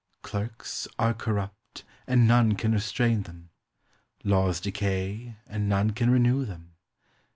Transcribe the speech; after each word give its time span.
Clerks 0.23 0.87
are 0.97 1.13
corrupt, 1.13 1.83
and 2.07 2.27
none 2.27 2.55
can 2.55 2.71
restrain 2.71 3.21
them. 3.21 3.51
Laws 4.23 4.59
decay, 4.59 5.37
and 5.45 5.69
none 5.69 5.91
can 5.91 6.09
renew 6.09 6.43
them. 6.43 6.73